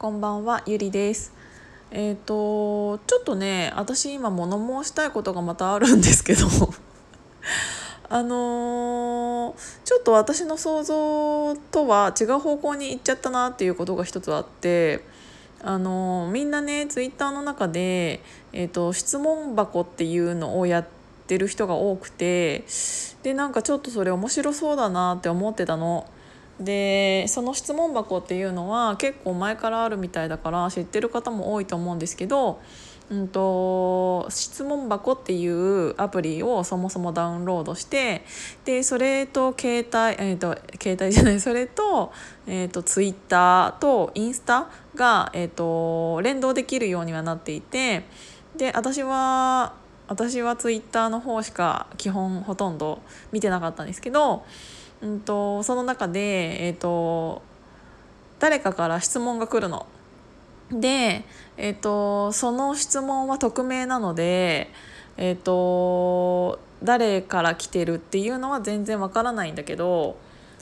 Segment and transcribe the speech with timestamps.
[0.00, 1.30] こんばんはゆりです
[1.90, 6.46] えっ、ー、とちょっとね私今物申したいことがまたあるんですけど
[8.08, 15.04] あのー、ちょっと私の想像とは違う方向に行っちゃったなっていうことが一つあって
[15.62, 18.22] あのー、みんなねツイッターの中で、
[18.54, 20.86] えーと質問箱っていうのをやっ
[21.26, 22.64] てる人が多くて
[23.22, 26.06] でなんかちょっとそれ面白そうだなって思ってたの。
[26.60, 32.60] でその質問箱っていうのは結構前からあるみたいだから知ってる方も多いと思うんですけど、
[33.08, 38.24] うんと、質問箱っていうアプリをそもそもダウンロードして
[38.66, 42.12] でそれと携帯、えーと、携帯じゃないそれと,、
[42.46, 48.04] えーと、ツイッターとインスタが、えー、と連動できるようにはなっていて
[48.54, 49.74] で私は
[50.08, 53.00] 私はツイッターの方しか基本ほとんど
[53.32, 54.44] 見てなかったんですけど
[55.02, 57.42] うんと、その中で、えーと、
[58.38, 59.86] 誰かから質問が来るの。
[60.70, 61.24] で、
[61.56, 64.70] えーと、その質問は匿名なので、
[65.16, 70.16] えーと、誰から来てるっていうのは全然わからないんだけど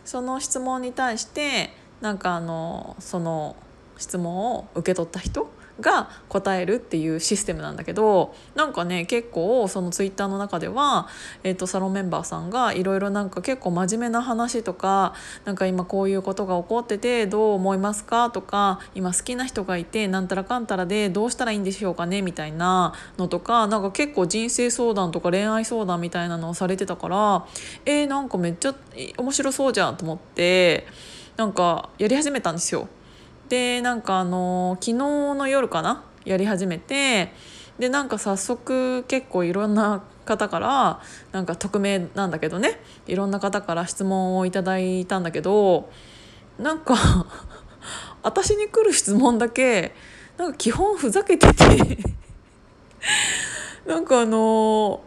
[0.04, 3.56] その質問に対してなんかあのその
[3.98, 5.50] 質問を受け取った人
[5.80, 11.08] が答えるっていうシステムなんだけどなんかね結構そのツイッターの中では、
[11.44, 27.46] えーと、サロンメンバーさんがいろいろなんか結構真面目な話とかなんか今こういうことが起こっててどう思いますかとか今好きな人がいてなんたらかんたらでどうしたらいいんでしょうかねみたいなのとかなんか結構人生相談とか恋愛相談みたいなのをされてたから
[27.84, 28.74] えー、なんかめっちゃ
[29.16, 30.86] 面白そうじゃんと思って
[31.36, 32.88] なんかやり始めたんですよ。
[33.48, 36.04] でなんかあの昨日の夜かな？
[36.24, 37.32] やり始めて
[37.78, 41.00] でなんか早速結構いろんな方から
[41.32, 42.80] なんか匿名なんだけどね。
[43.06, 45.90] いろんな方から質問をいただいたんだけど
[46.58, 46.94] なんか
[48.22, 49.94] 私に来る質問だけ
[50.36, 51.98] なんか基本ふざけてて
[53.86, 55.00] なんかあの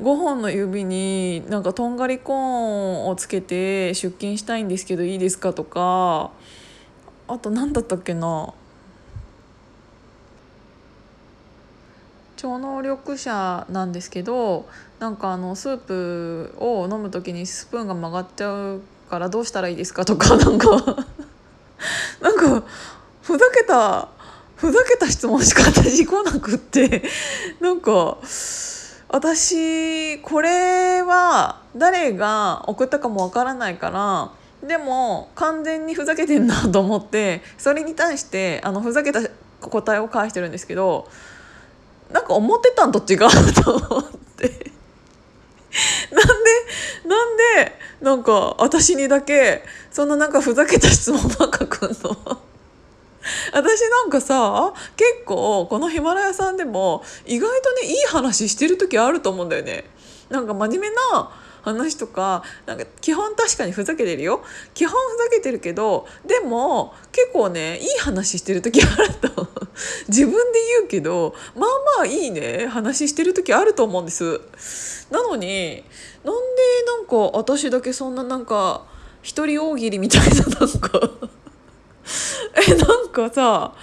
[0.00, 6.30] 5本の指になんかとんがりコーンをつけて出勤したいんですけどいいですかとか
[7.32, 8.52] あと何だったっけな。
[12.36, 14.66] 超能力者なんですけど
[14.98, 18.80] なんかあのスープを飲む時にスプーンが曲がっちゃう
[19.10, 20.70] からどうしたらいいですかとか なんか
[22.22, 22.66] なんか
[23.20, 24.08] ふざけた
[24.56, 27.02] ふざけた質問しか私来なくって
[27.60, 28.16] なんか
[29.08, 39.20] 私これは誰が送ったかもわからないからでも完全にふざけてんなと思ってそれに対してあのふざけた
[39.60, 41.08] 答えを返してるんですけど
[42.12, 43.18] なんか思ってたんと違う
[43.54, 44.48] と思って
[46.10, 52.40] なんでなんでなんか私にだけそんななんかふざけた質問ばっかくんの？
[53.52, 59.84] 私なんかさ結構このヒマラヤさんでも意外とねいい話してる時あると思うんだよね。
[60.30, 61.30] なんか真面目な
[61.62, 64.42] 話とかなんか基本確かにふざけてるよ。
[64.74, 69.48] 基本ふざけてるけどでも結構ねいい話してる時あると
[70.08, 70.38] 自分で
[70.78, 74.40] 言うけどまあまあいいね話してる時あると思うんです。
[75.10, 75.84] なのに
[76.24, 78.84] なんでなんか私だけそんななんか
[79.22, 81.30] 一人大喜利みたいな なんか。
[82.68, 83.74] えなんかさ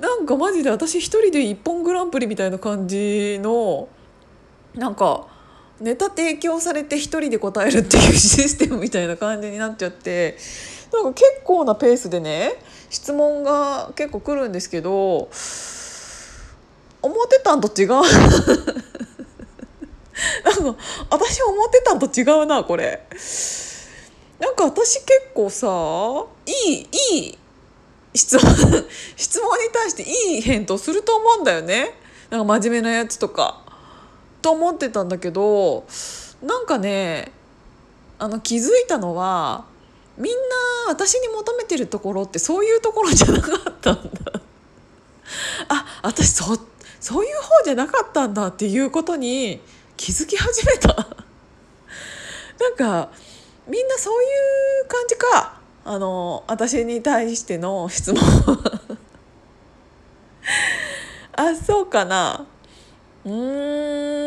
[0.00, 3.88] なんかマジで私一人で一本グランプリみたいな感じの
[4.74, 5.26] なんか
[5.84, 10.38] ネタ提供されて一人で答えるっていうシステムみたいな感じになっちゃって
[10.90, 12.52] なんか結構なペースでね
[12.88, 15.28] 質問が結構来るんですけど
[17.02, 18.08] 思ってたんと違うな んか
[21.10, 23.06] 私思ってたんと違うなこれ。
[24.38, 25.66] なんか私結構さ
[26.46, 27.38] いいいい
[28.14, 28.54] 質問
[29.16, 31.94] 質問に対していい返答すると思うんだよね
[32.30, 33.63] なんか真面目なやつとか。
[34.44, 35.86] と思ってたんだけど
[36.42, 37.32] なんかね
[38.18, 39.64] あの気づいたのは
[40.18, 40.38] みんな
[40.88, 44.32] 私に求めてるところってそういうところじゃなかったんだ。
[45.68, 46.44] あ私そ
[47.00, 49.62] そういう方じゃなかったんだっていうことに
[49.96, 50.88] 気づき始めた。
[52.60, 53.10] なんか
[53.66, 55.58] みんなそういう感じか。
[55.86, 58.22] あの私に対しての質問
[61.32, 62.46] あそうかな。
[63.24, 64.23] うーん。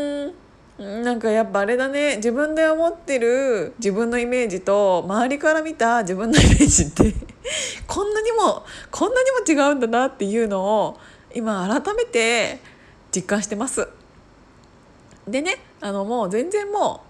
[0.78, 7.16] なんかやっぱあれだね自分で思ってる自分のイメージと周りから見た自分のイメージって
[7.88, 11.00] こんなにもこんなにも違うんだなっていうのを
[11.34, 12.60] 今改めて
[13.12, 13.88] 実感してます。
[15.28, 17.07] でねあのもう全然もう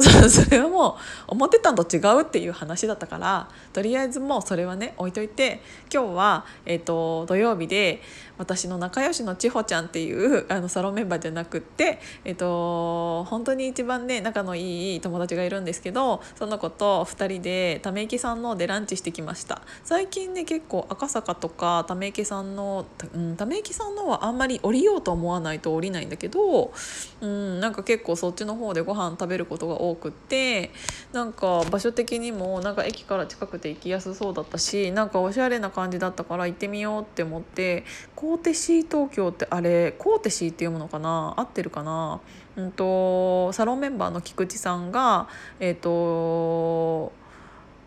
[0.28, 0.94] それはもう
[1.28, 5.60] 思ってたのと違うっていう話だったからとりあえずもうそれはね置いといて
[5.92, 8.00] 今日は、えーと、土曜日で
[8.38, 19.60] 私の仲良しの千穂ちゃんっていう あのサロンメンバーじゃなくって、えーと、本当に一番ね仲のいい友達がいるんですけどその子と2人でため池さんのでランチしてきました。
[19.84, 26.72] 最近ね結構赤坂とかため池さんの、うん、ため池さんのはあんまり降りようと思わないと降りないんだけど、
[27.20, 30.70] うん、なんか結構そっちの方でご飯食べることが多多くって
[31.12, 37.84] なんか場所的にもなんか駅から近くて行きやすそうだったしなんかおしゃれな感じだったから行ってみようって思って
[38.14, 41.34] コーテシー東京ってあれコーテシーっていうものかな？
[41.36, 42.20] 合ってるかな、
[42.56, 45.28] うんと、サロンメンバーの菊池さんが
[45.58, 47.12] えっ、ー、とオ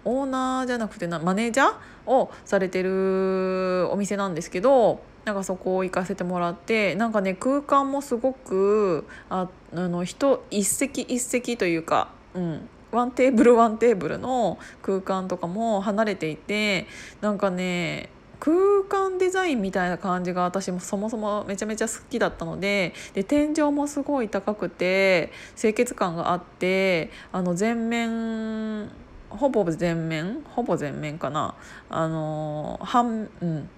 [0.05, 16.87] ーナーじゃなくてなマネージャーをされてるお店なんですけどなんかそこ行かせてもらってなんかね空間もすごくああの人一席一席というか、うん、ワンテーブルワンテーブルの空間とかも離れていて
[17.21, 18.09] なんかね
[18.39, 18.57] 空
[18.89, 28.91] 間デザインみたいな感じが私もそもそもめちゃめちゃ好きだったのでで天井もすごい高くて清潔感があってあの全面
[29.29, 31.55] ほぼ全面ほぼ全面かな。
[31.89, 33.69] あの半うん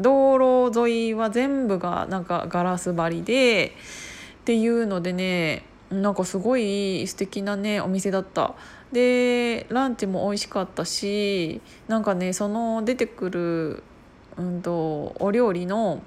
[0.00, 3.74] 道路沿いは全部がなんかガラス張りで
[4.40, 8.54] っていうのでねなんかすごい素敵なねお店だった
[8.92, 13.82] でランチも美味しかったしなんかねその出てくる、
[14.36, 16.02] うんと、お料理の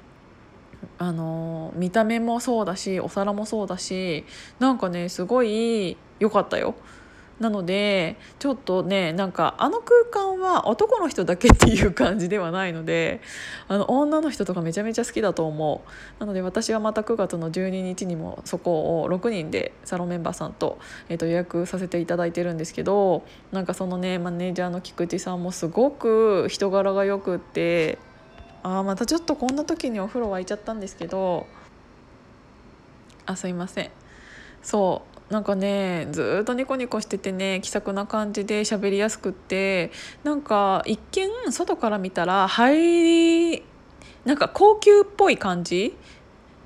[0.98, 4.24] あの見た目もそうだしお皿もそうだし
[4.60, 6.76] なんかねすごい良かったよ。
[7.40, 13.22] なのでちょっとねなんかあの空間は男の人だけっていう感じではないので
[13.68, 16.20] あの女の人とかめちゃめちゃ好きだと思う。
[16.20, 27.98] なので私はまた9月の12日にもそこを6人でサロンメンバーさんと,、えー、と予約させていただいてるんですけどなんかそのねマネージャーの菊池さんもすごく人柄がよくって
[28.64, 31.48] あまたちょっとこんな時にお風呂沸いちゃったんですけど
[33.26, 33.92] あすいません。
[34.64, 35.09] そう。
[35.30, 39.92] なんかねずっとニコニコしててね気さくな感じで喋りやすくって
[40.24, 43.64] なんか一見外から見たら入り
[44.26, 45.96] なんか高級っぽい感じ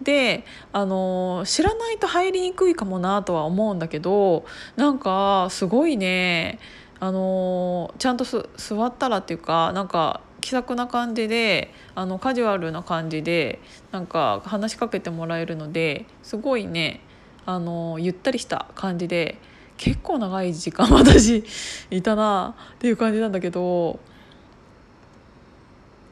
[0.02, 4.46] であの知らないと入りにくいかもなとは思うんだけど
[4.76, 6.60] なんかすごいね
[7.00, 13.60] あのちゃんと座ったらっていうかなんか気さくな感じであのカジュアルな感じで
[13.92, 17.02] なんか話しかけてもらえるのですごいね
[17.46, 19.38] あのゆったりした感じで
[19.78, 21.44] 結構長い時間私
[21.92, 24.00] いたなっていう感じなんだけど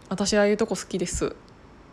[0.10, 1.36] 私ああいうとこ好きです。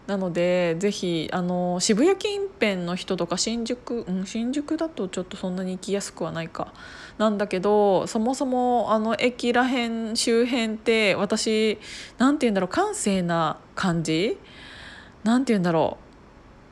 [0.08, 6.72] なのでぜひあの渋谷近辺の人とか新宿、うん、新宿だとちょっとそんなに行きやすくはないか。
[7.18, 11.78] なんだけどそもそもあの駅らへん周辺って私
[12.16, 14.38] 何て言うんだろう閑静な感じ？
[15.24, 15.98] なんて言うんだろ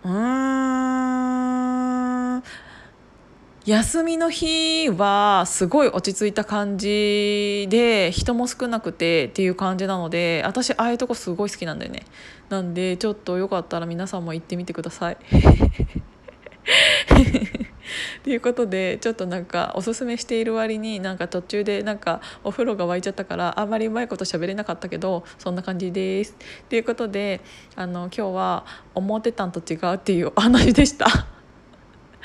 [0.03, 0.09] う。
[0.09, 1.76] うーん。
[3.67, 12.05] 休みの日はすごい落ち着いた感じで人も少なくてっていう感じなので私ああいうとこすごい好きなんだよね
[12.49, 15.17] なんでちょっとよかったら皆さんも行ってみてください
[18.23, 26.37] ということでちょっとなんかおすすめしている割になんか途中でなんかお風呂が沸いちゃったからあんまりうまいこと喋れなかったけどそんな感じです。
[26.69, 27.41] ということで
[27.77, 31.36] あの今日は思ってたんと違うっていうお話でした。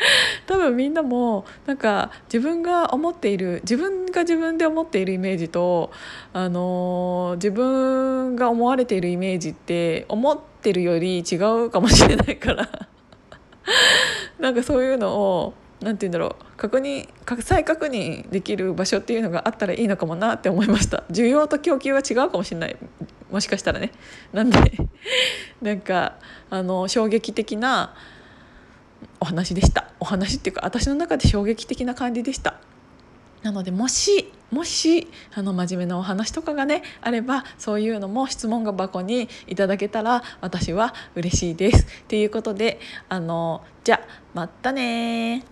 [0.48, 5.92] 多分みんなもなんか自分が思っている自分が自分で思っているイメージと、
[6.34, 12.70] あのー、自分が思われているイメージって思ってるより違うかもしれないから。
[14.40, 17.08] なんかそういうのを何て言うんだろう確認
[17.42, 21.04] 再確認できる場所っていうのがあったらいいのかもなって思いました。
[21.12, 22.78] 需要と供給は違うかもしれない。
[23.30, 23.92] もしかしたらね。
[24.34, 24.58] なんで
[25.62, 26.16] なんか
[26.50, 27.94] あの衝撃的な
[29.22, 29.86] お話でした。
[30.00, 32.56] お話っていうか私の中で衝撃的な感じでした。
[33.44, 41.88] なのでもしもしあの真面目なお話とかがねあればそういうのも質問が箱にいただけたら私は嬉しいです。
[42.08, 45.46] ということであのじゃあまたね